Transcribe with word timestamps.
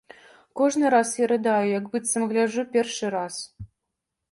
Кожны 0.61 0.85
раз 0.93 1.11
я 1.23 1.27
рыдаю, 1.33 1.69
як 1.79 1.85
быццам 1.97 2.27
гляджу 2.33 2.67
першы 2.73 3.15
раз. 3.19 3.35